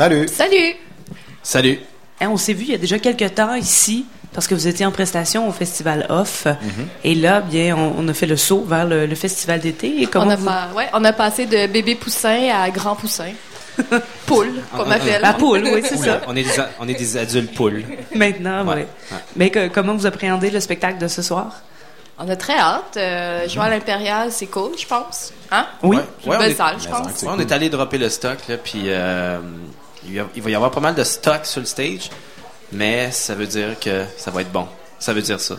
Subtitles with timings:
[0.00, 0.28] Salut.
[0.28, 0.74] Salut.
[1.42, 1.78] Salut.
[2.22, 4.86] Hein, on s'est vu il y a déjà quelques temps ici parce que vous étiez
[4.86, 6.46] en prestation au festival Off.
[7.04, 10.08] Et là, bien, on, on a fait le saut vers le, le festival d'été.
[10.14, 13.32] On a, vous- pas- ouais, on a passé de bébé poussin à grand poussin.
[14.24, 15.20] Poule, qu'on Ah, appelle.
[15.20, 16.22] La poule, oui, c'est ça.
[16.26, 17.82] On est des, a- on est des adultes poules.
[18.14, 18.76] Maintenant, oui.
[18.76, 18.86] ouais.
[19.36, 21.60] Mais que- comment vous appréhendez le spectacle de ce soir?
[22.18, 22.96] On a très hâte.
[22.96, 25.32] Euh, jouer à l'Impérial, c'est cool, je pense.
[25.50, 25.66] Hein?
[25.82, 25.96] Oui.
[25.98, 27.24] Ouais, C'est une ouais, on belle est- salle, je pense.
[27.26, 29.38] on est allé dropper le stock, là, puis euh,
[30.06, 32.10] il, va y avoir pas mal de stock sur le stage,
[32.72, 34.66] mais ça veut dire que ça va être bon.
[34.98, 35.56] Ça veut dire ça.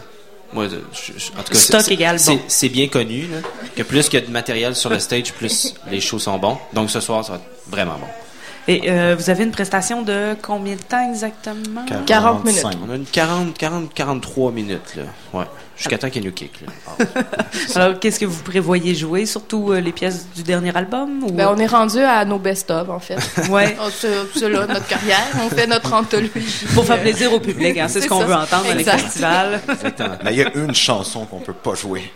[0.53, 1.95] Moi, je- je- en tout cas, Stock c'est-
[2.35, 2.41] bon.
[2.47, 3.37] C'est bien connu, là,
[3.75, 6.57] que plus qu'il y a de matériel sur le stage, plus les shows sont bons.
[6.73, 8.07] Donc ce soir, ça va être vraiment bon.
[8.67, 11.85] Et euh, vous avez une prestation de combien de temps exactement?
[12.05, 12.61] 40 minutes.
[12.61, 12.79] 45.
[12.87, 15.03] On a une 40, 40, 43 minutes, là.
[15.33, 15.45] Ouais.
[15.75, 17.05] Jusqu'à temps qu'il y ait nous kick, là.
[17.75, 17.79] Ah.
[17.79, 19.25] Alors, qu'est-ce que vous prévoyez jouer?
[19.25, 21.23] Surtout euh, les pièces du dernier album?
[21.23, 21.31] Ou...
[21.31, 23.17] Ben, on est rendu à nos best-of, en fait.
[23.49, 23.75] Ouais.
[24.33, 25.25] C'est là notre carrière.
[25.43, 26.65] On fait notre anthologie.
[26.75, 28.25] Pour faire plaisir au public, hein, c'est ce qu'on ça.
[28.25, 29.59] veut entendre dans les festivals.
[29.69, 30.15] Exactement.
[30.23, 32.11] Mais il y a une chanson qu'on peut pas jouer.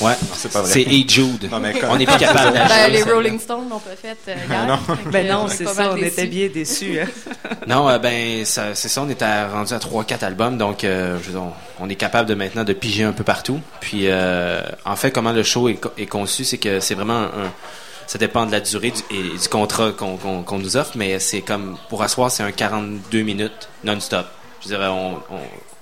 [0.00, 0.14] Ouais.
[0.34, 0.70] c'est pas vrai.
[0.70, 1.48] C'est Hey Jude.
[1.50, 3.02] Non, mais comme- On n'est plus capable Ben, les.
[3.02, 4.66] Rolling Stones l'ont pas fait euh, hier.
[4.66, 4.78] non.
[5.10, 6.06] Ben non, on est c'est ça, on déçus.
[6.08, 7.00] était bien déçus.
[7.00, 7.06] hein.
[7.68, 11.26] Non, euh, ben c'est ça, on est à- rendu à 3-4 albums, donc euh, je
[11.26, 13.60] veux dire, on, on est capable de maintenant de piger un peu partout.
[13.80, 17.18] Puis euh, en fait, comment le show est, co- est conçu, c'est que c'est vraiment
[17.18, 17.52] un, un-
[18.06, 21.76] ça dépend de la durée du, et du contrat qu'on nous offre, mais c'est comme
[21.88, 24.26] pour asseoir, c'est un 42 minutes non-stop.
[24.68, 25.38] Je on, on,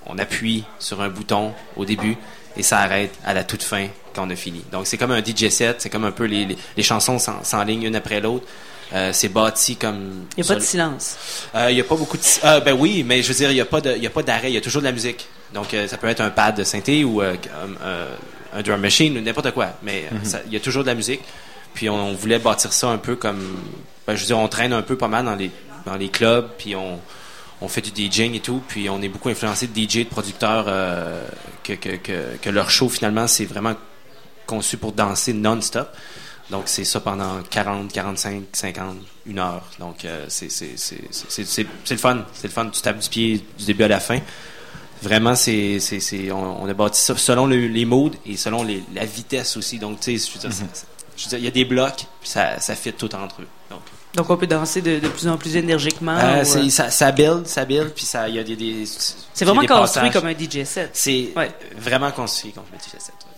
[0.07, 2.17] on appuie sur un bouton au début
[2.57, 4.63] et ça arrête à la toute fin quand on a fini.
[4.71, 7.43] Donc c'est comme un DJ set, c'est comme un peu les, les, les chansons s'en-
[7.43, 8.45] s'enlignent une après l'autre.
[8.93, 11.15] Euh, c'est bâti comme Il n'y a pas de silence.
[11.55, 12.23] euh, Il n'y a pas beaucoup de...
[12.43, 14.09] euh, ben oui, mais je veux dire, il n'y a pas de- il y a
[14.09, 15.27] pas d'arrêt, il y a toujours de la musique.
[15.53, 17.35] Donc, euh, ça peut être un pad de synthé ou euh,
[18.53, 19.69] un- drum machine ou n'importe quoi.
[19.81, 21.21] Mais ça- il y a toujours de la musique.
[21.73, 23.39] Puis, on, on voulait bâtir ça un peu comme...
[24.05, 25.51] Ben, je veux dire, on traîne un peu pas mal dans les,
[25.85, 26.99] dans les clubs, puis on,
[27.61, 28.61] on fait du DJing et tout.
[28.67, 31.23] Puis, on est beaucoup influencé de DJ, de producteurs, euh,
[31.63, 33.75] que, que, que, que leur show, finalement, c'est vraiment
[34.47, 35.89] conçu pour danser non-stop.
[36.49, 39.63] Donc, c'est ça pendant 40, 45, 50, une heure.
[39.79, 42.25] Donc, euh, c'est le fun.
[42.33, 42.69] C'est le fun.
[42.69, 44.19] Tu tapes du pied du début à la fin.
[45.01, 45.79] Vraiment, c'est
[46.31, 49.79] on, on a bâti ça selon le- les modes et selon les- la vitesse aussi.
[49.79, 50.49] Donc, tu sais, ça-
[51.17, 53.47] je veux dire, il y a des blocs, puis ça, ça fit tout entre eux.
[54.13, 56.17] Donc, on peut danser de, de plus en plus énergiquement.
[56.17, 58.83] euh, ou, euh, ça, ça build, ça build, puis ça, il y a des, des
[59.33, 60.21] c'est vraiment des construit passages.
[60.21, 60.89] comme un DJ set.
[60.93, 61.49] C'est Ouais.
[61.77, 63.13] vraiment construit comme le DJ set.
[63.15, 63.31] ouais.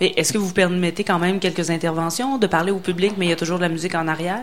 [0.00, 3.28] Mais est-ce que vous permettez quand même quelques interventions, de parler au public, mais il
[3.30, 4.42] y a toujours de la musique en arrière?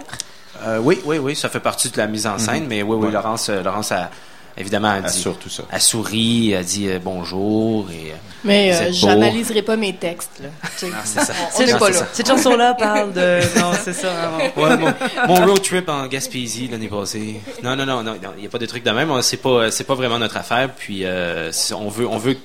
[0.65, 3.05] Euh, oui, oui, oui, ça fait partie de la mise en scène, mais oui, oui,
[3.07, 3.11] Ouais.
[3.11, 4.09] Laurence, Laurence a
[4.57, 5.63] évidemment a dit, Assure tout ça.
[5.71, 10.41] a souri, a dit euh, bonjour et euh, Mais euh, j'analyserai pas mes textes.
[10.41, 10.49] Là.
[10.61, 11.33] Ah, c'est ça.
[11.55, 11.97] On n'est Non, pas c'est là.
[11.99, 12.07] ça.
[12.13, 13.39] Cette chanson-là parle de...
[13.59, 14.11] Non, c'est ça.
[14.55, 14.85] vraiment.
[14.87, 14.93] Ouais,
[15.27, 17.41] mon, mon road trip en Gaspésie l'année passée.
[17.63, 19.11] Non, non, non, non, il n'y a pas de truc de même.
[19.11, 20.69] On- C'est pas, c'est pas vraiment notre affaire.
[20.73, 22.37] Puis euh, on veut, on veut,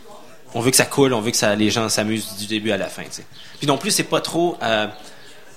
[0.54, 1.12] on veut que ça coule.
[1.14, 3.02] On veut que ça, les gens s'amusent du début à la fin.
[3.58, 4.86] Puis non plus, c'est pas trop euh,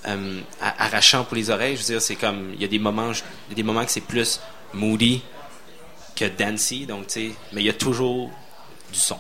[0.08, 1.76] euh, arrachant pour les oreilles.
[1.76, 3.64] Je veux dire, c'est comme il y a des moments, je- il y a des
[3.64, 4.40] moments que c'est plus
[4.74, 5.22] moody
[6.18, 6.86] que dancey.
[6.88, 8.30] Donc, tu sais, mais il y a toujours
[8.92, 9.18] du son.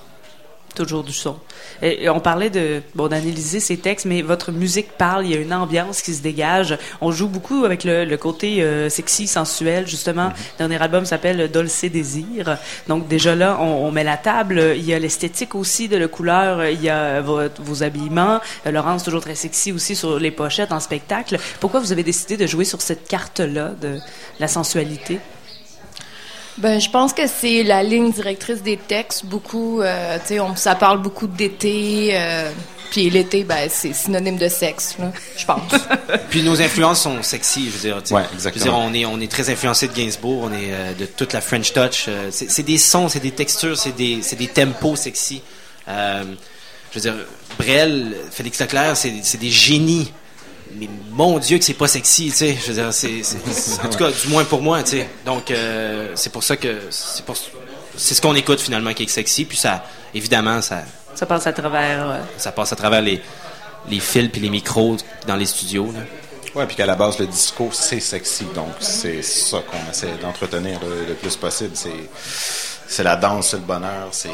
[0.75, 1.40] Toujours du son.
[1.81, 5.25] Et, et on parlait de bon d'analyser ces textes, mais votre musique parle.
[5.25, 6.78] Il y a une ambiance qui se dégage.
[7.02, 9.88] On joue beaucoup avec le, le côté euh, sexy, sensuel.
[9.88, 12.59] Justement, le dernier album s'appelle Dolce Désir.
[12.88, 14.74] Donc déjà là, on, on met la table.
[14.75, 16.68] Il y a l'esthétique aussi de la couleur.
[16.68, 18.40] Il y a votre- vos habillements.
[18.68, 21.40] Euh, Laurence toujours très sexy aussi sur les pochettes en spectacle.
[21.59, 23.97] Pourquoi vous avez décidé de jouer sur cette carte-là de
[24.40, 25.18] la sensualité?
[26.57, 29.25] Ben, je pense que c'est la ligne directrice des textes.
[29.25, 32.09] Beaucoup, euh, tu sais, on- ça parle beaucoup d'été.
[32.13, 32.51] euh,
[32.90, 35.72] puis l'été, ben, c'est synonyme de sexe, là, je pense.
[36.29, 38.01] Puis nos influences sont sexy, je veux dire.
[38.01, 38.16] tu sais.
[38.16, 38.85] Ouais, Je exactement.
[38.85, 41.34] veux dire, on est, on est très influencé de Gainsbourg, on est euh, de toute
[41.34, 42.06] la French Touch.
[42.07, 45.41] euh, c'est c'est des sons, c'est des textures, c'est des, c'est des tempos sexy.
[45.90, 46.23] Euh,
[46.91, 47.16] je veux dire,
[47.59, 50.12] Brel, Félix Leclerc, c'est c'est des génies.
[50.75, 52.57] Mais mon Dieu que c'est pas sexy, tu sais.
[52.61, 55.09] Je veux dire, c'est, c'est- c'est- en tout cas, du moins pour moi, tu sais.
[55.25, 57.35] Donc, euh, c'est pour ça que c'est pour
[57.96, 59.46] c'est ce qu'on écoute finalement qui est sexy.
[59.46, 59.84] Puis ça,
[60.14, 60.84] évidemment, ça,
[61.16, 62.09] Ça passe à travers.
[62.11, 63.22] euh, ça passe à travers les,
[63.90, 65.91] les fils puis les micros dans les studios.
[65.93, 66.02] Là.
[66.55, 68.46] Ouais, puis qu'à la base, le disco, c'est sexy.
[68.55, 71.72] Donc, c'est ça qu'on essaie d'entretenir le, le plus possible.
[71.75, 71.90] C'est,
[72.87, 74.29] c'est la danse, c'est le bonheur, c'est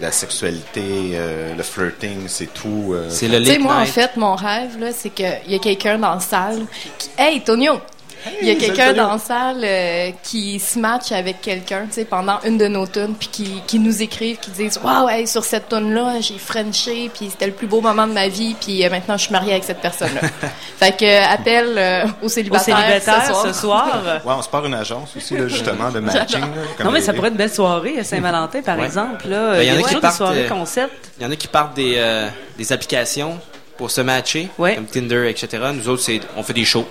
[0.00, 2.90] la sexualité, euh, le flirting, c'est tout.
[2.92, 5.58] euh, C'est le tu sais, moi, en fait, mon rêve, là, c'est qu'il y a
[5.58, 6.64] quelqu'un dans la salle
[6.98, 7.10] qui.
[7.18, 7.80] Hey, Tonio!
[8.40, 12.04] Il y a quelqu'un dans la salle euh, qui se match avec quelqu'un, tu sais,
[12.04, 15.44] pendant une de nos tunes, puis qui, qui nous écrivent, qui disent «Wow, hey, sur
[15.44, 18.90] cette tune-là, j'ai frenché, puis c'était le plus beau moment de ma vie, puis euh,
[18.90, 20.20] maintenant, je suis mariée avec cette personne-là.»
[20.78, 23.46] Fait que, euh, appel euh, aux Au célibataires, célibataire ce soir.
[23.46, 23.88] ce soir.
[24.24, 26.40] Ouais, on se part une agence aussi, là, justement, de matching.
[26.40, 26.46] là,
[26.76, 28.84] comme non, mais les- ça pourrait être une belle soirée à Saint-Valentin, par Ouais.
[28.86, 29.28] exemple.
[29.28, 29.52] Là.
[29.52, 31.10] Ben, il y en a toujours qui des partent, soirées euh, concept.
[31.18, 33.38] Il y en a qui partent des, euh, des applications
[33.76, 34.74] pour se matcher, Ouais.
[34.76, 35.62] comme Tinder, etc.
[35.74, 36.86] Nous autres, c'est, on fait des shows.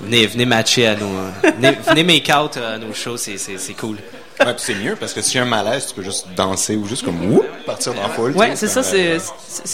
[0.00, 1.08] Venez, venez matcher à nos,
[1.42, 3.96] venez, venez make out à nos shows, c'est, c'est, c'est cool.
[4.40, 6.74] Ouais, puis c'est mieux parce que s'il y a un malaise, tu peux juste danser
[6.74, 8.32] ou juste comme whoop, partir dans la foule.
[8.32, 9.16] tu Ouais, c'est ça, c'est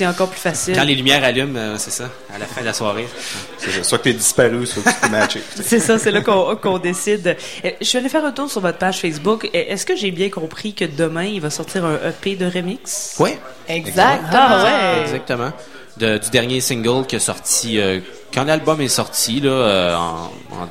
[0.05, 0.75] euh, encore plus facile.
[0.77, 3.09] Quand les lumières allument, euh, c'est ça, à la fin de la soirée.
[3.57, 3.83] c'est ça.
[3.83, 5.41] Soit que t'es disparu, soit que tu peux matcher.
[5.57, 5.63] tu.
[5.65, 7.37] C'est ça, c'est là qu'on qu'on décide.
[7.65, 9.49] Euh, Je suis allée faire un tour sur votre page Facebook.
[9.55, 13.17] Est-ce que j'ai bien compris que demain, il va sortir un EP de remix?
[13.19, 13.31] Oui,
[13.67, 14.29] Exactement.
[14.33, 15.03] Ah ouais.
[15.05, 15.53] exactement.
[16.01, 18.01] De- du dernier single qui est sorti, euh,
[18.33, 20.69] quand l'album est sorti, là, euh, en, en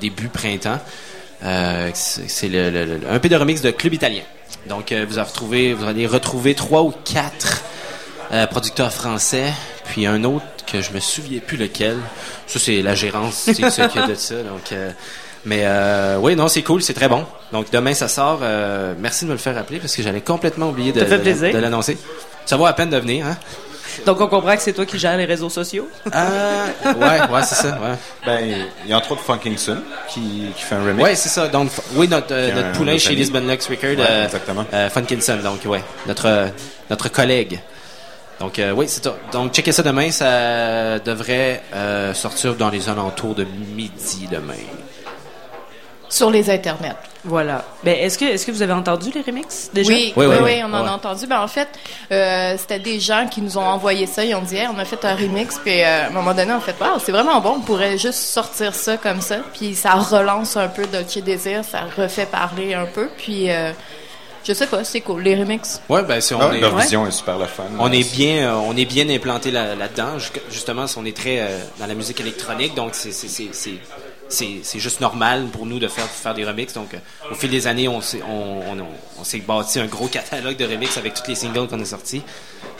[0.00, 0.78] début printemps,
[1.44, 4.22] euh, c'est c'est le, le- le- un peu de remix de Club Italien.
[4.66, 7.62] Donc, euh, vous, allez retrouver, vous allez retrouver trois ou quatre
[8.50, 9.52] producteurs français,
[9.86, 11.96] puis un autre que je me souviens plus lequel.
[12.46, 14.36] Ça, c'est la gérance c'est qui s'occupe de ça.
[14.36, 14.72] Donc,
[15.44, 17.24] mais euh, oui, non, c'est cool, c'est très bon.
[17.52, 18.40] Donc, demain, ça sort.
[18.42, 21.00] Euh, merci de me le faire rappeler parce que j'avais complètement oublié de,
[21.52, 21.98] de l'annoncer.
[22.46, 23.36] Ça vaut à peine de venir, hein?
[24.06, 25.88] Donc, on comprend que c'est toi qui gères les réseaux sociaux?
[26.14, 27.68] Euh, ouais, ouais, c'est ça.
[27.80, 27.96] Ouais,
[28.26, 29.78] Ben, il y a entre autres Funkinson
[30.08, 31.02] qui, qui fait un remix.
[31.02, 31.48] ouais c'est ça.
[31.48, 33.14] Donc, oui, notre, euh, notre un poulain chez.
[33.14, 34.64] Lisbon Lux Record, Ouais, euh, exactement.
[34.72, 36.48] euh, Funkinson, donc, ouais, notre,
[36.88, 37.60] notre collègue.
[38.38, 39.14] Donc, euh, oui, c'est ça.
[39.32, 40.10] Donc, checkez ça demain.
[40.10, 43.44] Ça devrait euh, sortir dans les alentours de
[43.76, 44.54] midi demain.
[46.10, 46.96] Sur les internets.
[47.24, 47.64] Voilà.
[47.84, 49.92] Ben, est-ce que, est-ce que vous avez entendu les remixes déjà?
[49.92, 50.62] Oui, Oui, oui, oui, oui, oui.
[50.64, 50.88] on en Ouais.
[50.88, 51.26] a entendu.
[51.28, 51.68] Ben, en fait,
[52.10, 54.24] euh, c'était des gens qui nous ont envoyé ça.
[54.24, 55.58] Ils ont dit, Hey, on a fait un remix.
[55.58, 57.54] Puis, euh, à un moment donné, on a fait, wow, c'est vraiment bon.
[57.58, 59.36] On pourrait juste sortir ça comme ça.
[59.54, 61.62] Puis, ça relance un peu Dolce Désir.
[61.64, 63.08] Ça refait parler un peu.
[63.16, 63.70] Puis, euh,
[64.42, 65.22] je sais pas, c'est cool.
[65.22, 65.80] Les remixes.
[65.88, 66.58] Ouais, ben, si on Ah, est.
[66.60, 66.82] leur ouais.
[66.82, 67.64] vision est super fun.
[67.78, 70.18] On est bien, euh, on est bien implanté là- là-dedans.
[70.18, 73.12] Ju- Justement, on est très euh, dans la musique électronique, donc c'est
[74.30, 76.72] c'est juste normal pour nous de faire faire des remixes.
[76.74, 76.98] Donc, euh,
[77.30, 78.86] au fil des années, on s'est on, on,
[79.20, 82.22] on s'est bâti un gros catalogue de remixes avec tous les singles qu'on a sortis.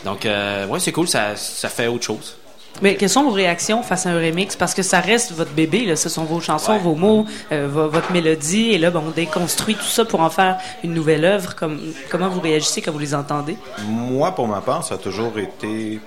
[0.05, 2.37] Donc, euh, ouais, c'est cool, ça ça fait autre chose.
[2.81, 4.55] Mais quelles sont vos réactions face à un remix?
[4.55, 5.97] Parce que ça reste votre bébé, là.
[5.97, 6.79] Ce sont vos chansons, Ouais.
[6.79, 8.69] vos mots, euh, vo- votre mélodie.
[8.71, 11.53] Et là, ben, on déconstruit tout ça pour en faire une nouvelle œuvre.
[11.53, 13.57] Comme, comment vous réagissez quand vous les entendez?
[13.85, 15.99] Moi, pour ma part, ça a toujours été,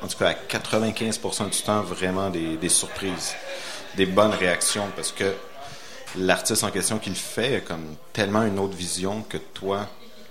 [0.00, 3.34] en tout cas à 95% du temps, vraiment des, des surprises,
[3.96, 5.34] des bonnes réactions, parce que
[6.18, 9.86] l'artiste en question qui le fait a comme tellement une autre vision que toi,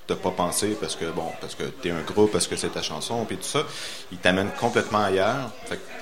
[0.08, 2.82] t'as pas pensé, parce que bon, parce que t'es un groupe, parce que c'est ta
[2.82, 3.64] chanson, puis tout ça,
[4.12, 5.52] il t'amène complètement ailleurs.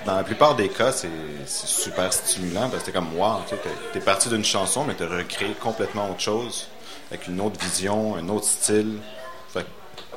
[0.06, 1.10] Dans la plupart des cas, c'est
[1.46, 3.38] super stimulant, parce que t'es comme, wow,
[3.94, 6.68] t'es parti d'une chanson, mais t'as recréé complètement autre chose,
[7.12, 8.98] avec une autre vision, un autre style.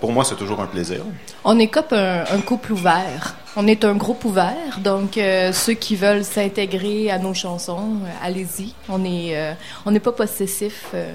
[0.02, 0.98] Pour moi, c'est toujours un plaisir.
[1.44, 3.36] On est comme un, un couple ouvert.
[3.54, 8.08] On est un groupe ouvert, donc euh, ceux qui veulent s'intégrer à nos chansons, euh,
[8.26, 8.74] allez-y.
[8.88, 9.52] On est, euh,
[9.86, 10.86] on n'est pas possessif.
[10.94, 11.12] euh.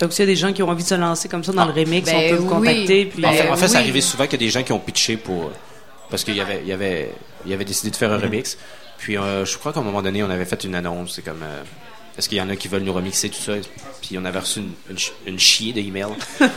[0.00, 1.64] Donc, s'il y a des gens qui ont envie de se lancer comme ça dans
[1.64, 2.54] le remix, ben on peut vous oui.
[2.54, 3.04] contacter.
[3.06, 3.82] Puis, Ben en fait, en fait, ça oui.
[3.84, 5.50] arrivait souvent qu'il y a des gens qui ont pitché pour
[6.10, 7.10] parce qu'il y avait il y avait
[7.44, 8.56] il y avait décidé de faire un remix.
[8.98, 11.42] Puis euh, je crois qu'à un moment donné, on avait fait une annonce, c'est comme
[11.42, 11.62] euh,
[12.18, 13.52] est-ce qu'il y en a qui veulent nous remixer tout ça?
[14.02, 16.06] Puis on avait reçu une, une, ch- une chier d'emails.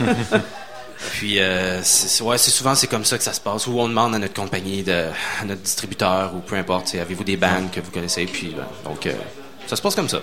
[1.10, 3.66] Puis euh, ouais, c'est souvent c'est comme ça que ça se passe.
[3.66, 5.08] Où on demande à notre compagnie de
[5.40, 8.26] à notre distributeur ou peu importe, avez-vous des bands que vous connaissez?
[8.26, 9.12] Puis ben, donc euh,
[9.66, 10.20] ça se passe comme ça.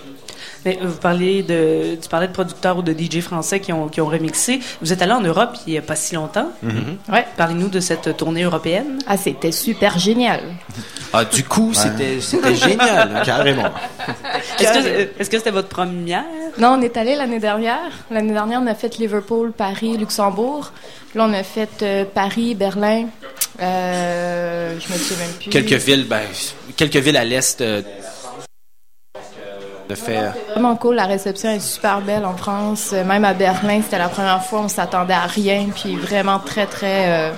[0.65, 3.87] Mais euh, vous parliez de, tu parlais de producteurs ou de DJ français qui ont,
[3.87, 4.59] qui ont remixé.
[4.81, 6.51] Vous êtes allé en Europe il n'y a pas si longtemps.
[7.11, 7.25] Ouais.
[7.37, 8.99] Parlez-nous de cette tournée européenne.
[9.07, 10.41] Ah, c'était super génial.
[11.11, 13.21] Ah du coup, c'était c'était génial.
[13.25, 13.71] Carrément.
[14.59, 16.23] Est-ce que, euh, est-ce que c'était votre première?
[16.59, 17.89] Non, on est allé l'année dernière.
[18.11, 20.71] L'année dernière, on a fait Liverpool, Paris, Luxembourg.
[21.15, 23.07] Là, on a fait euh, Paris, Berlin.
[23.61, 25.49] Euh, je me souviens même plus.
[25.49, 26.21] quelques villes ben
[26.77, 27.81] quelques villes à l'est euh,
[29.91, 30.95] euh, Vraiment cool.
[30.95, 32.91] La réception est super belle en France.
[32.93, 34.61] Euh, Même à Berlin, c'était la première fois.
[34.61, 35.67] On s'attendait à rien.
[35.75, 37.31] Puis vraiment très, très, euh,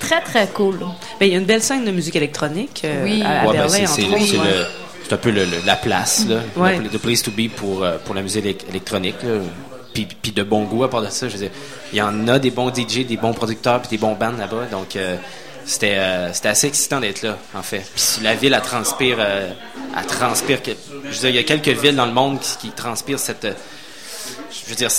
[0.00, 0.78] très, très cool.
[1.20, 3.22] Ben, il y a une belle scène de musique électronique euh, Oui.
[3.22, 4.26] à, à Ouais, Berlin, c'est- entre c'est autres.
[4.26, 4.44] c'est ouais.
[4.44, 4.66] le-
[5.06, 6.78] c'est un peu le- le- la place, là, Ouais.
[6.78, 9.22] le, the place to be pour, pour la musique élec- électronique.
[9.22, 9.40] là.
[9.94, 11.28] Puis, puis de bon goût à part de ça.
[11.28, 11.50] Je veux dire,
[11.92, 14.66] il y en a des bons DJ, des bons producteurs, puis des bons bands là-bas.
[14.70, 15.16] Donc, euh,
[15.64, 17.82] c'était euh, c'était assez excitant d'être là, en fait.
[17.94, 19.48] Puis la ville, elle transpire, euh,
[19.98, 20.58] elle transpire.
[21.10, 23.44] Je veux dire, il y a quelques villes dans le monde qui, qui transpirent cette.
[23.44, 23.52] euh,
[24.52, 24.90] je veux dire,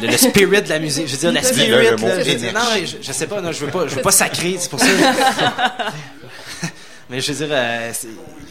[0.00, 1.06] le, le spirit de la musique.
[1.06, 1.68] Je veux dire, la spirit.
[1.90, 2.42] le mot là, je veux Phoenix.
[2.42, 4.70] dire, non, je, je sais pas, non, je veux pas, je veux pas sacrer, c'est
[4.70, 4.86] pour ça.
[7.10, 7.92] Mais je veux dire, euh,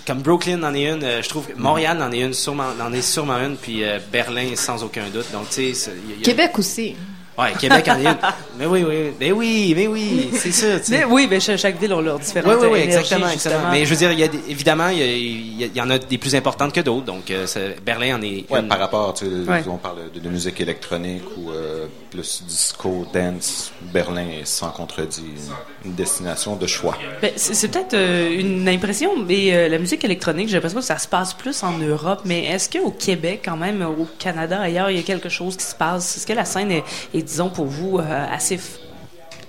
[0.06, 2.92] comme Brooklyn en est une, euh, je trouve que Montréal en est une, sûrement, en
[2.92, 5.32] est sûrement une, puis euh, Berlin sans aucun doute.
[5.32, 5.92] Donc, tu sais,
[6.24, 6.96] Québec aussi.
[7.40, 8.18] Ouais, Québec en est une.
[8.58, 10.82] Mais oui, oui, mais oui, mais oui, c'est tu sais.
[10.90, 13.72] Mais oui, mais cha- chaque ville a leur différente Oui, oui, oui, exactement, exactement.
[13.72, 15.68] Mais je veux dire, il y a des- évidemment, il y, a- il y a-
[15.68, 17.06] il y en a des plus importantes que d'autres.
[17.06, 17.46] Donc, euh,
[17.86, 18.68] Berlin en est Ouais, une.
[18.68, 19.64] par rapport, tu sais, Ouais.
[19.68, 25.24] on parle de, de musique électronique ou euh, plus disco, dance, Berlin est sans contredit
[25.86, 26.98] une destination de choix.
[27.22, 30.86] Ben, c'est c'est peut-être euh, une impression, mais euh, la musique électronique, j'ai l'impression que
[30.86, 32.22] ça se passe plus en Europe.
[32.26, 35.64] Mais est-ce qu'au Québec, quand même, au Canada, ailleurs, il y a quelque chose qui
[35.66, 36.18] se passe?
[36.18, 38.60] Est-ce que la scène est, est, disons, pour vous, euh, assez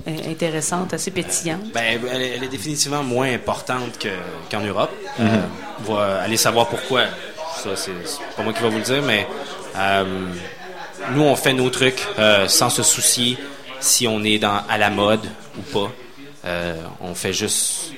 [0.06, 1.72] euh, intéressante, assez pétillante?
[1.74, 4.08] Ben, elle, est- elle est définitivement moins importante que-
[4.50, 4.90] qu'en Europe.
[5.18, 5.24] Euh,
[5.88, 7.02] on va aller savoir pourquoi.
[7.62, 7.92] Ça, c'est
[8.36, 9.26] pas moi qui va vous le dire, mais
[9.76, 10.04] euh,
[11.12, 13.36] nous, on fait nos trucs euh, sans se soucier
[13.80, 15.24] si on est dans, à la mode
[15.58, 15.90] ou pas.
[16.46, 17.92] Euh, on fait juste,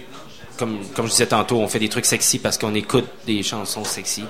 [0.59, 3.85] comme, comme je disais tantôt, on fait des trucs sexy parce qu'on écoute des chansons
[3.85, 4.25] sexy.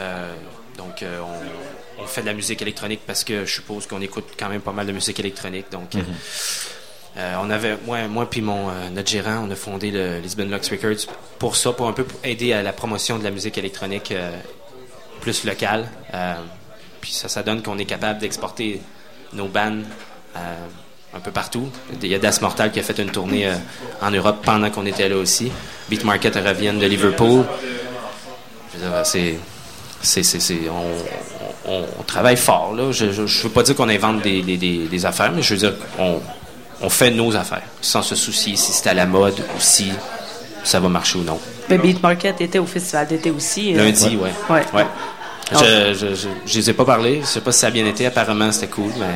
[0.00, 0.32] Euh,
[0.76, 4.28] donc, euh, on, on fait de la musique électronique parce que je suppose qu'on écoute
[4.38, 5.66] quand même pas mal de musique électronique.
[5.70, 6.00] Donc, euh,
[7.18, 10.44] euh, on avait, moi, moi puis mon euh, notre gérant, on a fondé le Lisbon
[10.44, 11.06] Lux Records
[11.38, 14.30] pour ça, pour un peu aider à la promotion de la musique électronique euh,
[15.20, 15.88] plus locale.
[17.00, 18.80] Puis ça, ça donne qu'on est capable d'exporter
[19.32, 19.78] nos bands
[21.14, 21.68] un peu partout.
[22.02, 23.54] Il y a Das Mortal qui a fait une tournée euh,
[24.00, 25.52] en Europe pendant qu'on était là aussi.
[25.90, 27.44] Beat Market reviennent de Liverpool.
[29.04, 29.36] C'est-
[30.70, 31.31] on,
[31.72, 32.74] on- on travaille fort.
[32.76, 32.92] Là.
[32.92, 33.10] Je ne
[33.42, 36.20] veux pas dire qu'on invente des, des, des, des affaires, mais je veux dire on,
[36.82, 39.90] on fait nos affaires sans se soucier si c'est à la mode ou si
[40.64, 41.38] ça va marcher ou non.
[41.68, 43.74] Le Beat Market était au festival d'été aussi.
[43.74, 44.30] euh, Lundi, ouais.
[44.50, 44.64] Ouais.
[44.74, 44.86] ouais.
[45.52, 47.20] Je, je, je, je les ai pas parlé.
[47.20, 48.06] Je sais pas si ça a bien été.
[48.06, 49.06] Apparemment, c'était cool, mais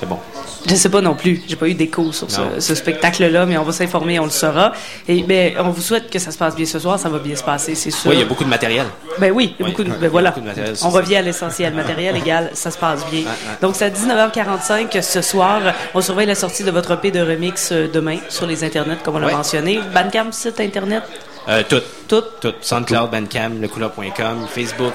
[0.00, 0.18] c'est bon.
[0.66, 1.42] Je sais pas non plus.
[1.46, 4.72] J'ai pas eu d'écho sur ce, spectacle-là, mais on va s'informer, on le saura.
[5.06, 6.98] Et ben, on vous souhaite que ça se passe bien ce soir.
[6.98, 8.10] Ça va bien se passer, c'est sûr.
[8.10, 8.86] Oui, il y a beaucoup de matériel.
[9.18, 9.70] Ben oui, il y a Oui.
[9.76, 10.30] beaucoup de, ben voilà.
[10.30, 10.98] beaucoup de matériel, On ça.
[10.98, 11.74] revient à l'essentiel.
[11.74, 13.24] Matériel égal, ça se passe bien.
[13.60, 15.60] Donc, c'est à 19h45 ce soir.
[15.94, 19.16] On surveille la sortie de votre EP de remix euh, demain sur les internets, comme
[19.16, 19.32] on l'a Ouais.
[19.34, 19.80] mentionné.
[19.94, 21.02] Bandcamp, site internet,
[21.48, 21.80] Euh, tout.
[22.08, 22.22] tout?
[22.40, 22.54] Tout.
[22.60, 24.92] SoundCloud, Bandcamp, lecouleur.com, Facebook,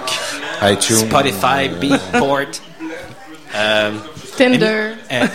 [0.62, 0.98] iTunes.
[0.98, 2.40] Spotify, Beatport,
[3.56, 3.92] euh,
[4.38, 4.94] Tinder.
[5.12, 5.26] euh,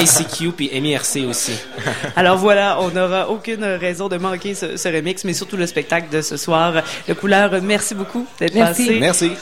[0.00, 1.52] ICQ puis MIRC aussi.
[2.16, 6.08] Alors voilà, on n'aura aucune raison de manquer ce, ce remix, mais surtout le spectacle
[6.10, 6.74] de ce soir.
[7.08, 8.86] Le couleur, merci beaucoup d'être Merci.
[8.86, 8.98] passé.
[9.00, 9.32] Merci.